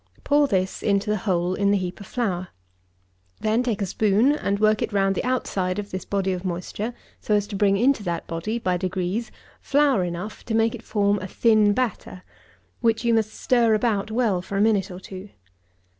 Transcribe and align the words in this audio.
Pour 0.23 0.47
this 0.47 0.81
into 0.81 1.11
the 1.11 1.17
hole 1.29 1.53
in 1.53 1.69
the 1.69 1.77
heap 1.77 1.99
of 1.99 2.07
flour. 2.07 2.47
Then 3.41 3.61
take 3.61 3.83
a 3.83 3.85
spoon 3.85 4.31
and 4.31 4.57
work 4.59 4.81
it 4.81 4.91
round 4.91 5.13
the 5.13 5.23
outside 5.23 5.77
of 5.77 5.91
this 5.91 6.05
body 6.05 6.33
of 6.33 6.43
moisture 6.43 6.95
so 7.19 7.35
as 7.35 7.45
to 7.45 7.55
bring 7.55 7.77
into 7.77 8.01
that 8.01 8.25
body, 8.25 8.57
by 8.57 8.77
degrees, 8.77 9.31
flour 9.59 10.03
enough 10.03 10.43
to 10.45 10.55
make 10.55 10.73
it 10.73 10.81
form 10.81 11.19
a 11.19 11.27
thin 11.27 11.73
batter, 11.73 12.23
which 12.79 13.05
you 13.05 13.13
must 13.13 13.31
stir 13.31 13.75
about 13.75 14.09
well 14.09 14.41
for 14.41 14.57
a 14.57 14.61
minute 14.61 14.89
or 14.89 14.99
two. 14.99 15.29